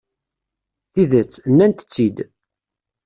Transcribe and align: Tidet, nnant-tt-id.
Tidet, 0.93 1.33
nnant-tt-id. 1.51 2.17